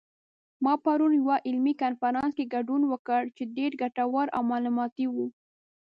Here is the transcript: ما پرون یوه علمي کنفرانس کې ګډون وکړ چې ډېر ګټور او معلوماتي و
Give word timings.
ما 0.63 0.73
پرون 0.83 1.11
یوه 1.21 1.37
علمي 1.47 1.73
کنفرانس 1.83 2.31
کې 2.37 2.51
ګډون 2.55 2.81
وکړ 2.87 3.21
چې 3.35 3.43
ډېر 3.57 3.71
ګټور 3.81 4.27
او 4.35 4.41
معلوماتي 4.51 5.05
و 5.09 5.15